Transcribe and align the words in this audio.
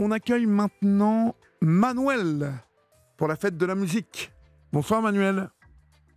on 0.00 0.10
accueille 0.12 0.46
maintenant 0.46 1.36
Manuel 1.60 2.50
pour 3.18 3.28
la 3.28 3.36
fête 3.36 3.56
de 3.58 3.66
la 3.66 3.74
musique. 3.74 4.32
Bonsoir 4.72 5.02
Manuel. 5.02 5.48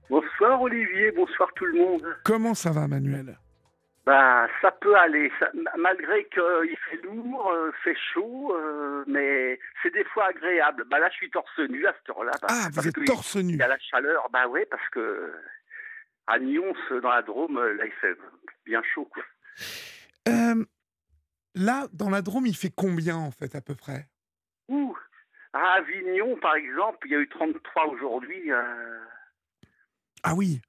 Bonsoir 0.09 0.62
Olivier, 0.62 1.12
bonsoir 1.12 1.50
tout 1.56 1.65
le 1.65 1.73
monde. 1.73 2.05
Comment 2.23 2.54
ça 2.54 2.71
va 2.71 2.88
Manuel? 2.88 3.38
Bah 4.05 4.47
ça 4.61 4.71
peut 4.71 4.96
aller, 4.97 5.31
ça- 5.39 5.49
malgré 5.77 6.25
qu'il 6.29 6.77
fait 6.89 7.01
lourd, 7.04 7.51
euh, 7.51 7.71
fait 7.83 7.96
chaud, 8.13 8.54
euh, 8.55 9.04
mais 9.07 9.59
c'est 9.82 9.93
des 9.93 10.04
fois 10.05 10.27
agréable. 10.27 10.86
Bah 10.89 11.00
là 11.00 11.09
je 11.09 11.15
suis 11.15 11.29
torse 11.29 11.59
nu 11.70 11.86
à 11.86 11.93
cette 11.93 12.09
heure-là. 12.09 12.31
bah, 12.41 12.47
Ah, 12.50 12.68
vous 12.73 12.88
êtes 12.88 13.05
torse 13.05 13.36
nu. 13.38 13.54
Il 13.54 13.59
y 13.59 13.61
a 13.63 13.68
la 13.68 13.79
chaleur, 13.79 14.29
bah 14.31 14.47
ouais, 14.47 14.65
parce 14.70 14.88
que 14.89 15.31
à 16.27 16.39
Nyons, 16.39 16.73
dans 17.02 17.09
la 17.09 17.21
Drôme, 17.21 17.59
là 17.77 17.86
il 17.86 17.91
fait 18.00 18.15
bien 18.65 18.81
chaud 18.93 19.09
quoi. 19.13 19.23
Euh, 20.29 20.63
là, 21.55 21.88
dans 21.93 22.09
la 22.09 22.21
Drôme, 22.21 22.45
il 22.45 22.55
fait 22.55 22.71
combien 22.75 23.15
en 23.17 23.31
fait 23.31 23.55
à 23.55 23.61
peu 23.61 23.75
près? 23.75 24.07
Ouh, 24.70 24.95
à 25.53 25.73
Avignon 25.73 26.38
par 26.38 26.55
exemple, 26.55 27.05
il 27.07 27.11
y 27.11 27.16
a 27.16 27.20
eu 27.20 27.30
33 27.30 27.88
aujourd'hui. 27.88 28.52
euh, 28.52 28.99
Ah 30.23 30.34
oui, 30.35 30.61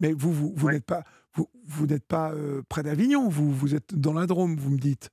mais 0.00 0.12
vous, 0.12 0.32
vous, 0.32 0.52
vous 0.54 0.66
Ouais. 0.66 0.74
n'êtes 0.74 0.86
pas, 0.86 1.02
vous, 1.34 1.48
vous 1.66 1.86
n'êtes 1.86 2.06
pas 2.06 2.32
euh, 2.32 2.62
près 2.68 2.82
d'Avignon, 2.82 3.28
vous, 3.28 3.50
vous 3.52 3.74
êtes 3.74 3.94
dans 3.94 4.12
la 4.14 4.26
Drôme, 4.26 4.56
vous 4.56 4.70
me 4.70 4.78
dites. 4.78 5.10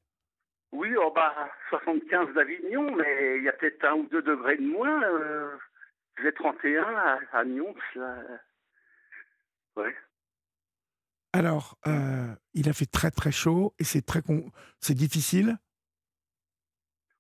Oui, 0.71 0.93
oh 0.97 1.11
bah 1.16 1.49
75 1.69 2.33
d'Avignon, 2.33 2.94
mais 2.95 3.38
il 3.38 3.44
y 3.44 3.49
a 3.49 3.53
peut-être 3.53 3.85
un 3.85 3.94
ou 3.94 4.07
deux 4.09 4.21
degrés 4.21 4.57
de 4.57 4.63
moins. 4.67 5.02
Euh, 5.03 5.55
j'ai 6.21 6.33
31 6.33 6.83
à, 6.83 7.19
à 7.31 7.45
Nyons, 7.45 7.73
là. 7.95 8.17
Ouais. 9.77 9.95
Alors, 11.35 11.77
euh, 11.85 12.34
il 12.53 12.70
a 12.70 12.73
fait 12.73 12.85
très 12.85 13.12
très 13.12 13.34
chaud 13.34 13.73
et 13.77 13.84
c'est 13.84 14.02
très 14.02 14.21
con- 14.21 14.49
c'est 14.80 14.94
difficile? 14.94 15.58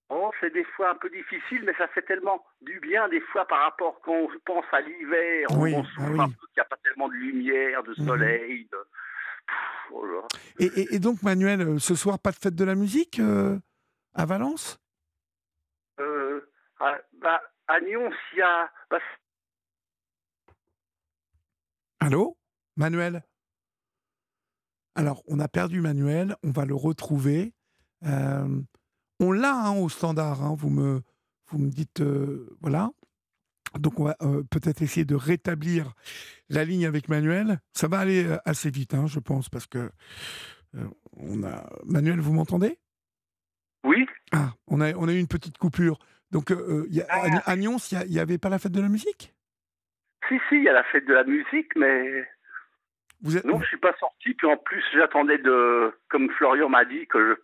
Oh, 0.07 0.31
c'est 0.39 0.53
des 0.53 0.63
fois 0.63 0.91
un 0.91 0.95
peu 0.95 1.09
difficile, 1.09 1.63
mais 1.65 1.73
ça 1.77 1.89
fait 1.89 2.03
tellement 2.03 2.41
du 2.61 2.79
bien 2.79 3.09
des 3.09 3.19
fois 3.19 3.45
par 3.45 3.59
rapport 3.63 3.99
quand 4.05 4.13
on 4.13 4.29
pense 4.45 4.63
à 4.71 4.79
l'hiver, 4.79 5.51
on- 5.51 5.63
Oui, 5.63 5.73
on 5.75 5.83
ah 5.83 5.87
souffre 5.93 6.11
oui. 6.11 6.19
un 6.21 6.27
peu 6.29 6.47
qu'il 6.47 6.55
n'y 6.55 6.61
a 6.61 6.65
pas 6.65 6.77
tellement 6.77 7.09
de 7.09 7.13
lumière, 7.15 7.83
de 7.83 7.93
Mhm. 7.97 8.05
soleil. 8.05 8.69
de- 8.71 8.87
Pff, 9.47 9.91
oh 9.91 10.05
là. 10.05 10.21
Et, 10.59 10.65
et- 10.67 10.95
et 10.95 10.99
donc 10.99 11.21
Manuel, 11.21 11.61
euh, 11.61 11.77
ce 11.79 11.93
soir 11.95 12.17
pas 12.17 12.31
de 12.31 12.37
fête 12.37 12.55
de 12.55 12.63
la 12.63 12.75
musique 12.75 13.19
euh, 13.19 13.59
à 14.13 14.25
Valence? 14.25 14.79
Euh, 15.99 16.49
à, 16.79 16.99
bah, 17.19 17.41
à 17.67 17.79
y 17.81 17.95
a... 18.41 18.71
bah, 18.89 18.99
Allô? 21.99 22.37
Manuel? 22.77 23.21
Alors, 24.95 25.23
on 25.27 25.39
a 25.39 25.47
perdu 25.47 25.81
Manuel, 25.81 26.35
on 26.43 26.51
va 26.51 26.65
le 26.65 26.75
retrouver. 26.75 27.53
Euh, 28.05 28.47
on 29.19 29.31
l'a 29.31 29.53
hein, 29.53 29.77
au 29.77 29.89
standard, 29.89 30.41
hein, 30.43 30.55
vous, 30.57 30.69
me, 30.69 31.01
vous 31.47 31.57
me 31.57 31.69
dites, 31.69 32.01
euh, 32.01 32.55
voilà. 32.61 32.91
Donc, 33.77 33.99
on 33.99 34.05
va 34.05 34.15
euh, 34.21 34.43
peut-être 34.49 34.81
essayer 34.81 35.05
de 35.05 35.15
rétablir 35.15 35.93
la 36.49 36.63
ligne 36.63 36.85
avec 36.85 37.09
Manuel. 37.09 37.59
Ça 37.73 37.87
va 37.89 37.99
aller 37.99 38.25
assez 38.45 38.69
vite, 38.69 38.93
hein, 38.93 39.05
je 39.07 39.19
pense, 39.19 39.49
parce 39.49 39.67
que 39.67 39.91
on 41.17 41.43
a... 41.43 41.69
Manuel, 41.85 42.19
vous 42.19 42.33
m'entendez? 42.33 42.77
Oui, 43.85 44.05
Ah, 44.31 44.53
on 44.67 44.81
a, 44.81 44.93
on 44.93 45.07
a 45.07 45.13
eu 45.13 45.19
une 45.19 45.27
petite 45.27 45.57
coupure. 45.57 45.99
Donc, 46.31 46.51
euh, 46.51 46.55
euh, 46.55 46.85
il 46.89 46.95
y 46.95 47.01
a- 47.01 47.05
à, 47.09 47.27
Ah. 47.45 47.51
à 47.51 47.55
Nyons, 47.55 47.77
il 47.91 48.11
n'y 48.11 48.19
avait 48.19 48.37
pas 48.37 48.49
la 48.49 48.59
fête 48.59 48.71
de 48.71 48.81
la 48.81 48.89
musique? 48.89 49.33
Si, 50.27 50.35
si, 50.49 50.55
il 50.55 50.63
y 50.63 50.69
a 50.69 50.73
la 50.73 50.83
fête 50.85 51.05
de 51.05 51.13
la 51.13 51.23
musique, 51.23 51.71
mais... 51.75 52.27
vous 53.25 53.35
êtes, 53.37 53.43
Non, 53.45 53.59
je 53.59 53.65
suis 53.67 53.77
pas 53.77 53.93
sorti. 53.99 54.33
Puis 54.35 54.47
en 54.47 54.55
plus, 54.55 54.81
j'attendais 54.93 55.37
de, 55.39 55.91
comme 56.09 56.29
Florian 56.31 56.69
m'a 56.69 56.85
dit, 56.85 57.05
que 57.07 57.35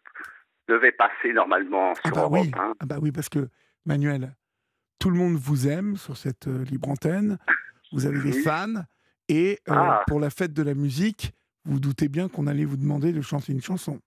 je 0.67 0.73
devais 0.73 0.91
passer 0.93 1.33
normalement 1.33 1.91
Ah 1.97 2.07
sur 2.07 2.15
bah 2.15 2.21
Europe 2.21 2.33
oui, 2.43 2.51
ah 2.55 2.85
bah 2.85 2.95
oui, 3.01 3.11
parce 3.11 3.27
que 3.29 3.49
Manuel, 3.85 4.33
tout 4.99 5.09
le 5.09 5.17
monde 5.17 5.35
vous 5.35 5.67
aime 5.67 5.97
sur 5.97 6.15
cette 6.15 6.47
euh, 6.47 6.63
libre 6.63 6.89
antenne. 6.89 7.37
Vous 7.91 8.05
avez 8.05 8.19
des 8.19 8.35
Oui. 8.37 8.43
fans 8.43 8.83
et 9.27 9.59
euh, 9.67 9.73
Ah. 9.75 10.03
pour 10.07 10.19
la 10.19 10.29
fête 10.29 10.53
de 10.53 10.63
la 10.63 10.73
musique, 10.75 11.33
vous 11.65 11.80
doutez 11.80 12.08
bien 12.08 12.30
qu'on 12.30 12.47
allait 12.47 12.65
vous 12.65 12.77
demander 12.77 13.11
de 13.11 13.21
chanter 13.21 13.52
une 13.52 13.61
chanson. 13.61 13.99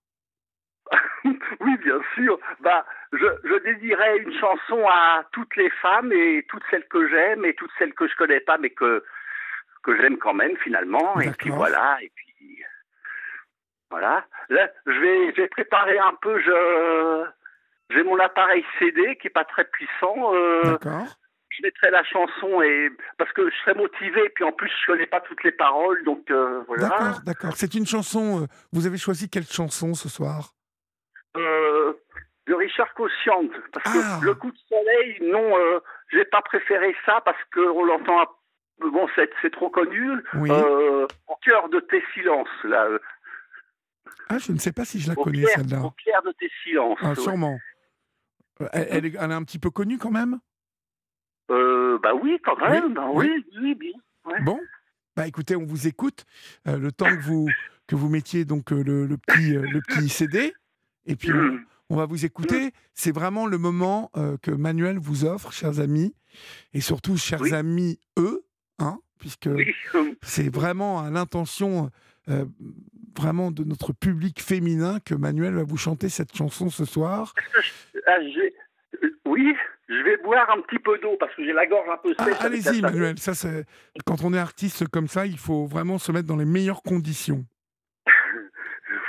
oui, 1.24 1.76
bien 1.82 2.00
sûr. 2.14 2.38
Bah, 2.60 2.84
je, 3.12 3.26
je 3.44 3.62
dédierais 3.64 4.18
une 4.18 4.32
chanson 4.38 4.86
à 4.88 5.24
toutes 5.32 5.54
les 5.56 5.70
femmes 5.82 6.12
et 6.12 6.44
toutes 6.48 6.62
celles 6.70 6.86
que 6.88 7.08
j'aime 7.08 7.44
et 7.44 7.54
toutes 7.54 7.70
celles 7.78 7.94
que 7.94 8.06
je 8.08 8.14
connais 8.16 8.40
pas, 8.40 8.58
mais 8.58 8.70
que 8.70 9.04
que 9.84 9.96
j'aime 10.00 10.18
quand 10.18 10.34
même 10.34 10.56
finalement. 10.58 11.20
Et 11.20 11.30
puis 11.30 11.50
voilà. 11.50 11.98
Et 12.02 12.10
puis 12.14 12.62
voilà. 13.90 14.24
Là, 14.48 14.68
je 14.86 14.92
vais, 14.92 15.32
je 15.32 15.42
vais 15.42 15.48
préparer 15.48 15.98
un 15.98 16.14
peu. 16.20 16.40
Je 16.40 17.24
j'ai 17.90 18.02
mon 18.02 18.18
appareil 18.18 18.64
CD 18.78 19.16
qui 19.20 19.26
est 19.28 19.30
pas 19.30 19.44
très 19.44 19.64
puissant. 19.66 20.34
euh, 20.34 20.76
je 21.50 21.62
mettrai 21.62 21.90
la 21.92 22.02
chanson 22.02 22.62
et 22.62 22.90
parce 23.18 23.30
que 23.32 23.48
je 23.48 23.54
serai 23.58 23.74
motivé 23.74 24.28
puis 24.34 24.42
en 24.42 24.50
plus 24.50 24.68
je 24.82 24.86
connais 24.90 25.06
pas 25.06 25.20
toutes 25.20 25.44
les 25.44 25.52
paroles 25.52 26.02
donc 26.02 26.28
euh, 26.32 26.64
voilà 26.66 26.88
D'accord, 26.88 27.20
d'accord. 27.24 27.52
C'est 27.56 27.74
une 27.74 27.86
chanson. 27.86 28.42
euh, 28.42 28.46
vous 28.72 28.88
avez 28.88 28.98
choisi 28.98 29.30
quelle 29.30 29.44
chanson 29.46 29.94
ce 29.94 30.08
soir? 30.08 30.50
Euh, 31.36 31.92
de 32.48 32.54
Richard 32.54 32.92
Cossiand 32.94 33.42
parce 33.72 33.84
que 33.94 34.00
Ah. 34.02 34.18
le 34.22 34.34
coup 34.34 34.50
de 34.50 34.56
soleil 34.68 35.18
non 35.30 35.52
j'ai 36.10 36.24
pas 36.24 36.42
préféré 36.42 36.96
ça 37.06 37.20
parce 37.24 37.38
que 37.52 37.60
on 37.60 37.84
l'entend 37.84 38.20
un- 38.22 38.26
bon 38.80 39.06
c'est 39.42 39.50
trop 39.52 39.70
connu 39.70 40.10
Oui. 40.34 40.50
euh, 40.50 41.06
au 41.28 41.36
cœur 41.44 41.68
de 41.68 41.80
tes 41.80 42.02
silences 42.14 42.48
là 42.64 42.86
Ah, 44.28 44.38
je 44.38 44.52
ne 44.52 44.58
sais 44.58 44.72
pas 44.72 44.84
si 44.84 45.00
je 45.00 45.08
la 45.08 45.18
au 45.18 45.22
connais 45.24 45.44
celle-là. 45.46 45.80
au 45.82 45.90
clair 45.90 46.22
de 46.22 46.32
tes 46.38 46.50
silences 46.62 46.98
Ah, 47.02 47.14
sûrement. 47.14 47.58
Euh, 48.60 48.68
Elle, 48.72 48.86
elle 48.90 49.06
est, 49.06 49.14
elle 49.18 49.30
est 49.30 49.34
un 49.34 49.42
petit 49.42 49.58
peu 49.58 49.70
connue 49.70 49.98
quand 49.98 50.10
même? 50.10 50.38
Euh, 51.50 51.98
bah 52.02 52.14
oui 52.14 52.38
quand 52.44 52.56
même 52.58 52.94
bah 52.94 53.08
oui. 53.12 53.28
oui 53.30 53.44
oui 53.60 53.74
bien 53.74 53.92
ouais. 54.24 54.40
Bon, 54.42 54.58
bah 55.16 55.26
écoutez, 55.26 55.56
on 55.56 55.64
vous 55.66 55.86
écoute. 55.86 56.24
Euh, 56.66 56.78
le 56.78 56.90
temps 56.90 57.14
que 57.14 57.20
vous 57.22 57.48
que 57.86 57.96
vous 57.96 58.08
mettiez 58.08 58.44
donc 58.46 58.70
le, 58.70 59.06
le 59.06 59.16
petit 59.18 59.50
le 59.52 59.80
petit 59.82 60.08
CD 60.08 60.54
et 61.06 61.16
puis 61.16 61.30
on, 61.32 61.58
on 61.90 61.96
va 61.96 62.06
vous 62.06 62.24
écouter. 62.24 62.72
C'est 62.94 63.12
vraiment 63.12 63.46
le 63.46 63.58
moment 63.58 64.10
que 64.42 64.50
Manuel 64.50 64.98
vous 64.98 65.24
offre, 65.26 65.52
chers 65.52 65.80
amis, 65.80 66.14
et 66.72 66.80
surtout 66.80 67.16
chers 67.18 67.52
amis 67.52 67.98
eux, 68.18 68.43
hein, 68.78 68.98
puisque 69.18 69.48
oui 69.52 69.72
c'est 70.22 70.52
vraiment 70.54 71.00
à 71.00 71.10
l'intention 71.10 71.90
euh, 72.28 72.44
vraiment 73.16 73.50
de 73.50 73.64
notre 73.64 73.92
public 73.92 74.40
féminin 74.42 74.98
que 75.04 75.14
Manuel 75.14 75.54
va 75.54 75.62
vous 75.64 75.76
chanter 75.76 76.08
cette 76.08 76.34
chanson 76.36 76.70
ce 76.70 76.84
soir. 76.84 77.34
Ah, 78.06 78.18
euh, 78.18 79.08
oui, 79.24 79.54
je 79.88 79.94
vais 80.04 80.18
boire 80.22 80.46
un 80.50 80.60
petit 80.60 80.78
peu 80.78 80.98
d'eau 80.98 81.16
parce 81.18 81.34
que 81.34 81.42
j'ai 81.42 81.54
la 81.54 81.66
gorge 81.66 81.88
un 81.90 81.96
peu 81.96 82.14
Ah, 82.18 82.24
sèche. 82.26 82.36
Allez-y. 82.40 82.82
Manuel. 82.82 83.18
Ça, 83.18 83.34
c'est 83.34 83.64
quand 84.04 84.22
on 84.24 84.34
est 84.34 84.38
artiste 84.38 84.86
comme 84.88 85.08
ça, 85.08 85.24
il 85.24 85.38
faut 85.38 85.64
vraiment 85.66 85.96
se 85.98 86.12
mettre 86.12 86.26
dans 86.28 86.36
les 86.36 86.44
meilleures 86.44 86.82
conditions. 86.82 87.46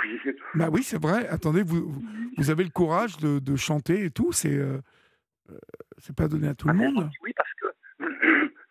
Oui. 0.05 0.19
Bah 0.53 0.69
oui, 0.71 0.83
c'est 0.83 1.01
vrai. 1.01 1.27
Attendez, 1.27 1.61
vous, 1.63 2.01
vous- 2.37 2.49
avez 2.49 2.63
le 2.63 2.69
courage 2.69 3.17
de, 3.17 3.39
de 3.39 3.55
chanter 3.57 4.05
et 4.05 4.11
tout. 4.11 4.31
C'est 4.31 4.53
euh, 4.55 4.77
euh, 5.51 5.57
c'est 5.97 6.15
pas 6.15 6.27
donné 6.27 6.47
à 6.47 6.53
tout 6.55 6.67
le 6.67 6.73
Ah, 6.73 6.77
monde. 6.77 7.09
Oui, 7.21 7.33
parce 7.35 7.44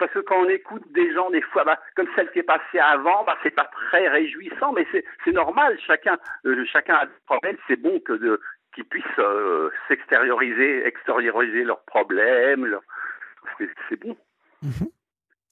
parce 0.04 0.12
que 0.12 0.18
quand 0.20 0.44
on 0.44 0.48
écoute 0.48 0.82
des 0.92 1.14
gens 1.14 1.30
des 1.30 1.40
fois, 1.40 1.64
bah, 1.64 1.80
comme 1.96 2.08
celle 2.14 2.30
qui 2.32 2.40
est 2.40 2.42
passée 2.42 2.78
avant, 2.78 3.24
bah, 3.24 3.38
c'est 3.42 3.54
pas 3.54 3.70
très 3.88 4.06
réjouissant, 4.08 4.72
mais 4.72 4.86
c'est 4.92 5.32
normal. 5.32 5.78
Chacun 5.86 6.18
euh, 6.44 6.64
chacun 6.70 6.96
a 6.96 7.06
des 7.06 7.12
problèmes. 7.26 7.56
C'est 7.66 7.80
bon 7.80 7.98
que 8.00 8.12
de 8.12 8.40
qu'ils 8.74 8.84
puissent 8.84 9.04
euh, 9.18 9.70
s'extérioriser, 9.88 10.86
extérioriser 10.86 11.64
leurs 11.64 11.82
problèmes. 11.84 12.78
C'est 13.88 13.96
bon. 14.00 14.16
Mhm. 14.62 14.88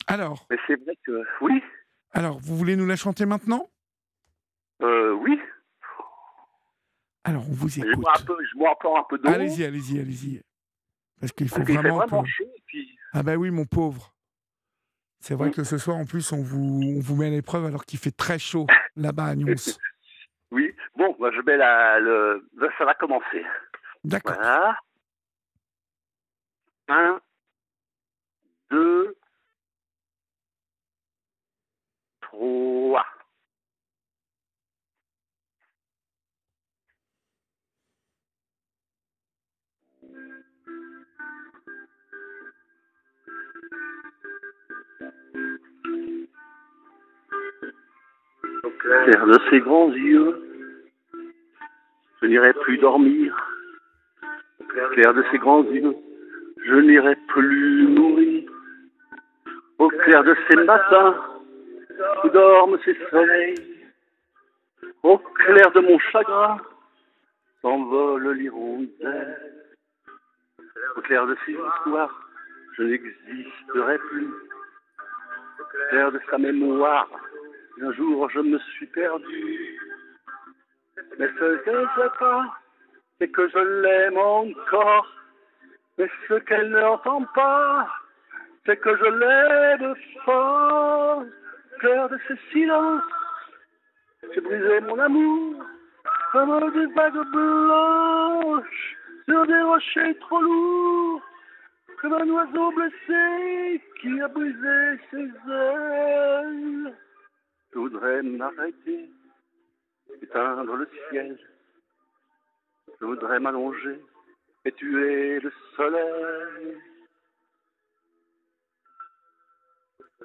Alors, 0.06 0.46
Mais 0.50 0.58
c'est 0.66 0.78
vrai 0.84 0.98
que 1.06 1.22
oui, 1.40 1.62
alors, 2.14 2.38
vous 2.40 2.56
voulez 2.56 2.76
nous 2.76 2.86
la 2.86 2.96
chanter 2.96 3.24
maintenant? 3.24 3.70
Euh, 4.82 5.12
oui. 5.12 5.40
Alors, 7.24 7.48
on 7.48 7.52
vous 7.54 7.68
Je 7.68 7.80
écoute. 7.80 7.94
bois 8.00 8.12
un 8.18 8.24
peu, 8.24 8.36
je 8.52 8.58
bois 8.58 8.70
encore 8.70 8.98
un 8.98 9.04
peu 9.08 9.16
d'eau. 9.16 9.30
Allez-y, 9.30 9.64
allez-y, 9.64 9.98
allez-y. 9.98 10.42
Parce 11.20 11.32
qu'il 11.32 11.48
faut 11.48 11.56
Parce 11.56 11.70
vraiment, 11.70 11.96
vraiment 11.98 12.24
chaud. 12.24 12.52
Puis 12.66 12.98
Ah 13.12 13.22
bah 13.22 13.36
oui, 13.36 13.50
mon 13.50 13.64
pauvre. 13.64 14.11
C'est 15.22 15.34
vrai 15.34 15.48
Mm. 15.50 15.52
que 15.52 15.62
ce 15.64 15.78
soir, 15.78 15.96
en 15.96 16.04
plus, 16.04 16.32
on 16.32 16.42
vous, 16.42 16.80
on 16.96 17.00
vous 17.00 17.14
met 17.14 17.28
à 17.28 17.30
l'épreuve 17.30 17.64
alors 17.64 17.84
qu'il 17.84 17.98
fait 18.00 18.10
très 18.10 18.40
chaud 18.40 18.66
là-bas 18.96 19.26
à 19.26 19.34
Nyons. 19.36 19.46
oui. 20.50 20.74
Bon, 20.96 21.16
bah, 21.20 21.30
je 21.32 21.40
mets 21.42 21.56
la 21.56 22.00
le. 22.00 22.48
Ça 22.76 22.84
va 22.84 22.94
commencer. 22.94 23.44
D'accord. 24.02 24.34
Voilà. 24.34 24.76
Un, 26.88 27.20
Au 49.12 49.14
clair 49.14 49.26
de 49.26 49.38
ses 49.50 49.60
grands 49.60 49.92
yeux, 49.92 50.42
je 52.22 52.26
n'irai 52.26 52.54
plus 52.54 52.78
dormir 52.78 53.36
clair 54.92 55.14
de 55.14 55.22
ses 55.30 55.38
grands 55.38 55.64
yeux, 55.64 55.94
je 56.64 56.74
n'irai 56.74 57.16
plus 57.28 57.88
mourir. 57.88 58.50
Au 59.78 59.88
clair 59.88 60.24
de 60.24 60.34
ces 60.48 60.56
matins 60.64 61.16
où 62.24 62.28
dorment 62.30 62.78
ses 62.84 62.96
soleils, 63.10 63.86
au 65.02 65.18
clair 65.18 65.70
de 65.72 65.80
mon 65.80 65.98
chagrin, 65.98 66.58
s'envole 67.60 68.32
l'hirondelle. 68.32 69.62
Au 70.96 71.00
clair 71.00 71.26
de 71.26 71.36
ses 71.44 71.52
histoires, 71.52 72.30
je 72.76 72.82
n'existerai 72.84 73.98
plus. 73.98 74.28
Au 75.60 75.88
clair 75.90 76.12
de 76.12 76.20
sa 76.30 76.38
mémoire, 76.38 77.08
un 77.80 77.92
jour 77.92 78.28
je 78.30 78.40
me 78.40 78.58
suis 78.58 78.86
perdu. 78.86 79.78
Mais 81.18 81.28
ce 81.38 81.56
qu'elle 81.64 81.80
ne 81.80 81.86
sait 81.96 82.12
pas, 82.18 82.58
c'est 83.18 83.28
que 83.28 83.48
je 83.48 83.58
l'aime 83.58 84.18
encore. 84.18 85.06
Mais 85.98 86.08
ce 86.28 86.34
qu'elle 86.34 86.70
n'entend 86.70 87.24
pas, 87.34 87.88
c'est 88.66 88.76
que 88.78 88.96
je 88.96 89.04
l'aime 89.04 89.94
fort. 90.24 91.24
Cœur 91.80 92.08
de 92.08 92.18
ce 92.28 92.34
silence, 92.52 93.02
j'ai 94.34 94.40
brisé 94.40 94.80
mon 94.82 94.98
amour 94.98 95.64
comme 96.32 96.72
des 96.72 96.86
vagues 96.94 97.30
blanches 97.30 98.96
sur 99.28 99.46
des 99.46 99.62
rochers 99.62 100.14
trop 100.20 100.40
lourds, 100.40 101.22
comme 102.00 102.14
un 102.14 102.28
oiseau 102.28 102.72
blessé 102.72 103.82
qui 104.00 104.20
a 104.20 104.28
brisé 104.28 105.00
ses 105.10 105.30
ailes. 105.50 106.94
Je 107.72 107.78
voudrais 107.78 108.22
m'arrêter, 108.22 109.08
éteindre 110.20 110.76
le 110.76 110.88
ciel. 111.08 111.38
Je 113.00 113.04
voudrais 113.06 113.40
m'allonger 113.40 113.98
et 114.64 114.72
tuer 114.72 115.40
le 115.40 115.52
soleil. 115.74 116.76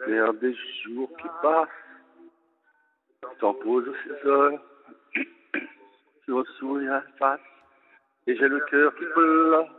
Vers 0.05 0.33
des 0.33 0.55
jours 0.83 1.09
qui 1.17 1.27
passent, 1.41 1.69
t'en 3.39 3.53
pose 3.53 3.95
ses 4.03 4.27
heures. 4.27 4.61
Je 6.27 6.31
me 6.33 6.91
à 6.91 7.01
face 7.17 7.39
et 8.27 8.35
j'ai 8.35 8.49
le 8.49 8.59
cœur 8.69 8.93
qui 8.95 9.05
pleure. 9.05 9.69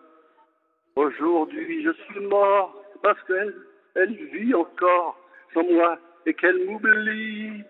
Aujourd'hui, 0.97 1.85
je 1.85 1.93
suis 1.93 2.21
mort 2.21 2.83
parce 3.03 3.23
qu'elle 3.25 3.55
elle 3.95 4.15
vit 4.15 4.55
encore 4.55 5.19
sans 5.53 5.63
moi 5.65 5.99
et 6.29 6.35
qu'elle 6.35 6.67
m'oublie. 6.67 7.65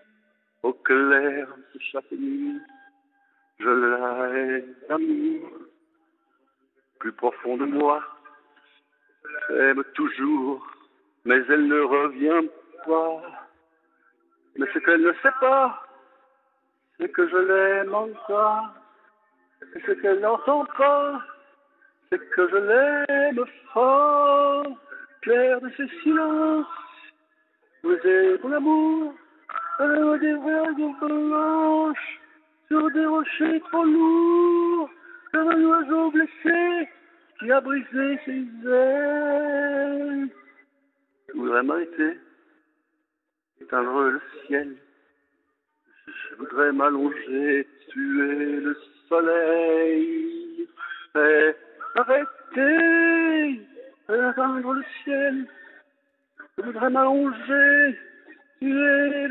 Au 0.61 0.73
clair 0.73 1.47
de 1.73 1.79
chaque 1.79 2.11
nuit, 2.11 2.59
je 3.59 3.69
la 3.69 4.29
hais 4.35 4.65
d'amour. 4.89 5.49
Plus 6.99 7.13
profond 7.13 7.55
de 7.55 7.63
moi, 7.63 8.03
j'aime 9.47 9.81
toujours, 9.93 10.67
mais 11.23 11.37
elle 11.47 11.67
ne 11.67 11.79
revient 11.79 12.49
pas. 12.85 13.21
Mais 14.57 14.67
ce 14.73 14.79
qu'elle 14.79 15.01
ne 15.01 15.13
sait 15.23 15.37
pas, 15.39 15.81
c'est 16.99 17.09
que 17.09 17.25
je 17.29 17.37
l'aime 17.37 17.95
encore. 17.95 18.73
Et 19.75 19.81
ce 19.87 19.91
qu'elle 19.93 20.19
n'entend 20.19 20.65
pas, 20.77 21.21
c'est 22.09 22.19
que 22.31 22.49
je 22.49 22.57
l'aime 22.57 23.45
fort. 23.71 24.65
Clair 25.21 25.61
de 25.61 25.69
ce 25.77 25.87
silence, 26.01 26.67
vous 27.83 27.93
êtes 27.93 28.43
mon 28.43 28.51
amour, 28.51 29.13
à 29.79 30.17
des 30.17 30.33
vagues 30.33 30.95
blanches, 31.01 32.19
sur 32.67 32.91
des 32.91 33.05
rochers 33.05 33.61
trop 33.71 33.83
lourds, 33.83 34.89
comme 35.31 35.49
un 35.49 35.63
oiseau 35.63 36.11
blessé 36.11 36.89
qui 37.39 37.51
a 37.51 37.61
brisé 37.61 38.19
ses 38.25 38.45
ailes. 38.67 40.29
Je 41.27 41.33
voudrais 41.33 41.63
m'arrêter, 41.63 42.17
éteindre 43.61 44.01
le 44.03 44.21
ciel. 44.45 44.75
Je 46.07 46.35
voudrais 46.35 46.71
m'allonger, 46.71 47.67
tuer 47.89 48.59
le 48.61 48.77
soleil. 49.07 50.67
Et 51.15 51.55
arrêter, 51.95 53.61
éteindre 54.09 54.73
le 54.73 54.83
ciel. 55.03 55.47
Je 56.59 56.65
voudrais 56.65 56.89
m'allonger, 56.89 57.97
tuer 58.59 59.29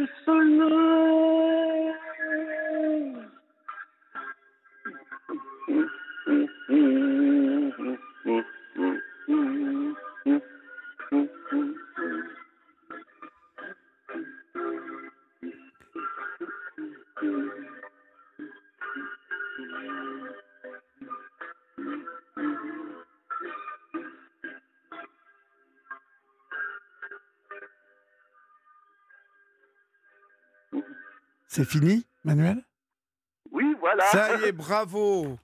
C'est 31.48 31.64
fini, 31.64 32.06
Manuel? 32.24 32.62
Oui, 33.50 33.64
voilà. 33.80 34.04
Ça 34.06 34.36
y 34.38 34.44
est, 34.44 34.52
bravo 34.52 35.36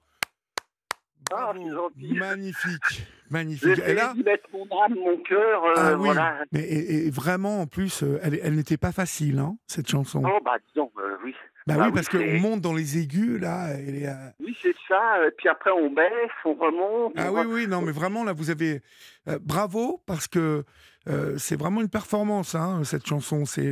Ah, 1.33 1.51
Bravo. 1.51 1.91
Magnifique, 1.97 3.07
magnifique. 3.31 3.79
Et 3.87 3.95
là, 3.95 4.13
mettre 4.13 4.47
mon 4.53 4.67
âme, 4.83 4.93
mon 4.93 5.17
cœur, 5.23 5.63
euh, 5.65 5.73
ah 5.75 5.93
oui, 5.97 6.05
voilà. 6.05 6.43
mais 6.51 6.61
et, 6.61 7.07
et 7.07 7.09
vraiment, 7.09 7.61
en 7.61 7.67
plus, 7.67 8.03
euh, 8.03 8.19
elle, 8.21 8.39
elle 8.43 8.53
n'était 8.55 8.77
pas 8.77 8.91
facile, 8.91 9.39
hein, 9.39 9.57
cette 9.65 9.89
chanson. 9.89 10.21
Oh, 10.23 10.39
bah, 10.45 10.57
disons, 10.67 10.91
euh, 10.99 11.17
oui. 11.23 11.33
Bah 11.67 11.75
bah 11.75 11.81
oui, 11.81 11.87
oui, 11.87 11.93
parce 11.93 12.09
qu'on 12.09 12.39
monte 12.39 12.61
dans 12.61 12.73
les 12.73 12.97
aigus, 12.99 13.39
là. 13.41 13.69
Euh, 13.69 14.29
Oui, 14.39 14.55
c'est 14.61 14.75
ça. 14.87 15.17
euh, 15.17 15.31
Puis 15.37 15.49
après, 15.49 15.71
on 15.71 15.89
baisse, 15.89 16.29
on 16.45 16.53
remonte. 16.53 17.13
Ah 17.17 17.31
on 17.31 17.39
oui, 17.41 17.45
oui, 17.49 17.67
non, 17.67 17.81
mais 17.81 17.91
vraiment, 17.91 18.23
là, 18.23 18.33
vous 18.33 18.49
avez... 18.51 18.81
euh, 19.27 19.39
bravo, 19.41 20.01
parce 20.05 20.27
que 20.27 20.63
euh, 21.07 21.37
c'est 21.37 21.55
vraiment 21.59 21.81
une 21.81 21.89
performance, 21.89 22.55
hein, 22.55 22.83
cette 22.83 23.05
chanson. 23.07 23.45
C'est... 23.45 23.71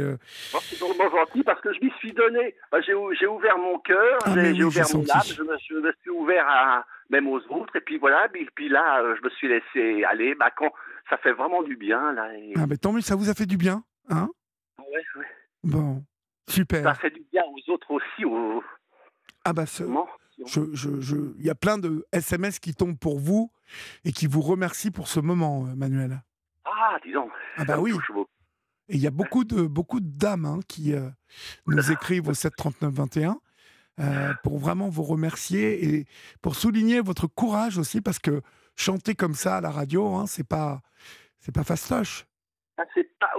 Oh, 0.54 0.57
c'est 0.62 0.80
drôlement 0.80 1.10
gentil 1.10 1.44
parce 1.44 1.62
que 1.62 1.74
je 1.74 1.80
m'y 1.81 1.92
suis 2.00 2.13
donné. 2.13 2.56
Bah, 2.72 2.80
j'ai, 2.81 2.94
ou- 2.94 3.13
j'ai 3.13 3.28
ouvert 3.28 3.57
mon 3.57 3.78
cœur, 3.80 4.19
Ah, 4.25 4.34
j'ai, 4.34 4.51
oui, 4.54 4.63
ouvert 4.63 4.86
mon 4.94 5.01
âme, 5.10 5.22
je 5.25 5.44
me, 5.44 5.57
je 5.69 5.74
me 5.75 5.92
suis 6.01 6.10
ouvert 6.12 6.46
à, 6.48 6.86
même 7.10 7.28
aux 7.28 7.42
autres. 7.50 7.75
Et 7.75 7.81
puis 7.81 7.98
voilà, 8.00 8.28
puis, 8.31 8.48
puis 8.56 8.69
là, 8.69 9.04
je 9.16 9.24
me 9.24 9.30
suis 9.31 9.48
laissé 9.48 10.04
aller. 10.04 10.36
Bah, 10.36 10.50
quand, 10.56 10.72
ça 11.10 11.17
fait 11.17 11.34
vraiment 11.34 11.62
du 11.63 11.75
bien. 11.75 12.13
Là, 12.13 12.34
et... 12.36 12.53
Ah, 12.58 12.65
mais 12.67 12.77
tant 12.77 12.91
mieux, 12.91 13.01
ça 13.01 13.15
vous 13.15 13.29
a 13.29 13.34
fait 13.36 13.46
du 13.46 13.58
bien, 13.58 13.84
hein? 14.10 14.29
Ouais, 14.79 15.03
ouais. 15.17 15.25
Bon, 15.63 16.03
Ça 16.47 16.53
super. 16.55 16.97
fait 17.00 17.12
du 17.12 17.23
bien 17.31 17.43
aux 17.45 17.71
autres 17.73 17.91
aussi. 17.91 18.25
Au... 18.25 18.62
Ah 19.45 19.53
bah, 19.53 19.65
ce- 19.65 19.83
je, 20.45 20.62
je, 20.73 21.00
je- 21.00 21.33
il 21.38 21.45
y 21.45 21.50
a 21.50 21.55
plein 21.55 21.77
de 21.77 22.05
SMS 22.12 22.59
qui 22.59 22.73
tombent 22.73 22.97
pour 22.97 23.19
vous 23.19 23.51
et 24.03 24.12
qui 24.12 24.27
vous 24.27 24.41
remercient 24.41 24.91
pour 24.91 25.07
ce 25.07 25.19
moment, 25.19 25.65
euh, 25.67 25.75
Manuel. 25.75 26.21
Ah, 26.65 26.97
disons. 27.05 27.29
Ah 27.57 27.65
bah 27.65 27.75
ça 27.75 27.81
oui. 27.81 27.93
Et 28.89 28.95
il 28.95 29.00
y 29.00 29.07
a 29.07 29.12
beaucoup 29.12 29.43
de, 29.45 29.62
beaucoup 29.63 30.00
de 30.01 30.09
dames 30.17 30.45
hein, 30.45 30.59
qui 30.67 30.93
euh, 30.93 31.09
nous 31.67 31.91
écrivent 31.91 32.27
au 32.27 32.33
739 32.33 32.93
21 32.93 33.39
euh, 34.00 34.33
pour 34.43 34.57
vraiment 34.57 34.89
vous 34.89 35.03
remercier 35.03 35.85
et 35.95 36.07
pour 36.41 36.55
souligner 36.55 37.00
votre 37.00 37.27
courage 37.27 37.77
aussi 37.77 38.01
parce 38.01 38.19
que 38.19 38.41
chanter 38.75 39.15
comme 39.15 39.35
ça 39.35 39.57
à 39.57 39.62
la 39.62 39.69
radio, 39.71 40.15
hein, 40.15 40.25
c'est 40.27 40.47
pas 40.47 40.81
c'est 41.39 41.53
pas 41.53 41.63
fastoche. 41.63 42.25
C'est 42.96 43.18
pas 43.20 43.32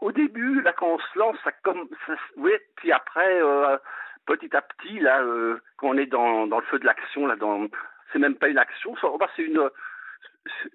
au, 0.00 0.12
début 0.12 0.60
là 0.62 0.72
quand 0.74 0.86
on 0.86 0.98
se 0.98 1.18
lance 1.18 1.36
ça 1.44 1.52
comme 1.62 1.88
ça, 2.06 2.14
oui 2.36 2.52
puis 2.76 2.92
après 2.92 3.40
euh, 3.42 3.76
petit 4.26 4.54
à 4.54 4.60
petit 4.62 5.00
là 5.00 5.22
euh, 5.22 5.58
quand 5.76 5.88
on 5.88 5.96
est 5.96 6.06
dans, 6.06 6.46
dans 6.46 6.58
le 6.60 6.66
feu 6.66 6.78
de 6.78 6.84
l'action 6.84 7.26
là 7.26 7.36
dans 7.36 7.66
c'est 8.12 8.18
même 8.18 8.36
pas 8.36 8.48
une 8.48 8.58
action 8.58 8.94
c'est 9.34 9.42
une 9.42 9.70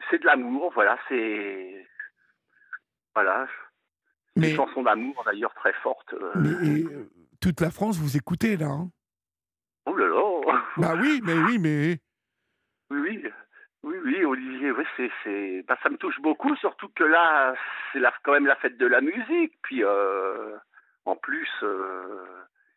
c'est- 0.10 0.18
de 0.20 0.26
l'amour 0.26 0.72
voilà 0.74 0.98
c'est 1.08 1.86
voilà 3.14 3.48
Mais, 4.36 4.50
une 4.50 4.56
chanson 4.56 4.82
d'amour 4.82 5.22
d'ailleurs 5.26 5.54
très 5.54 5.74
forte 5.74 6.14
euh. 6.14 6.32
mais 6.36 6.68
et, 6.68 6.84
euh, 6.86 7.10
toute 7.40 7.62
la 7.62 7.70
France 7.70 7.98
vous 8.00 8.18
écoutez 8.18 8.58
là. 8.58 8.68
hein? 8.68 8.90
oh 9.86 9.96
là 9.96 10.08
là 10.08 10.62
Bah 10.78 10.94
oui, 11.00 11.22
mais 11.24 11.34
oui, 11.34 11.60
mais 11.60 12.00
oui 12.90 13.00
oui 13.24 13.32
oui 13.84 13.96
oui 14.04 14.26
Olivier 14.26 14.72
oui 14.72 14.84
c'est 14.96 15.12
c'est 15.24 15.64
bah, 15.68 15.78
ça 15.84 15.90
me 15.90 15.98
touche 15.98 16.20
beaucoup 16.22 16.56
surtout 16.58 16.90
que 16.90 17.04
là 17.04 17.54
c'est 17.92 18.00
la, 18.00 18.14
quand 18.24 18.34
même 18.34 18.48
la 18.48 18.56
fête 18.56 18.78
de 18.78 18.88
la 18.88 19.02
musique 19.02 19.54
puis 19.62 19.84
euh, 19.84 20.58
en 21.06 21.16
plus 21.16 21.50
euh, 21.64 22.26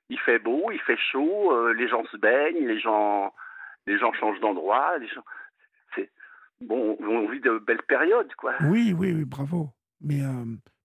il 0.08 0.18
fait 0.20 0.38
beau 0.38 0.70
il 0.70 0.80
fait 0.80 0.98
chaud 1.12 1.52
euh, 1.52 1.72
les 1.72 1.88
gens 1.88 2.04
se 2.06 2.16
baignent 2.16 2.66
les 2.66 2.80
gens 2.80 3.34
les 3.86 3.98
gens 3.98 4.12
changent 4.12 4.40
d'endroit 4.40 4.98
les 4.98 5.08
gens 5.08 5.24
c'est 5.94 6.10
bon 6.60 6.96
on 7.00 7.28
vit 7.28 7.40
de 7.40 7.58
belles 7.58 7.82
périodes 7.82 8.34
quoi 8.34 8.54
oui, 8.62 8.94
oui, 8.96 9.12
oui, 9.12 9.24
bravo. 9.24 9.70
Mais 10.02 10.22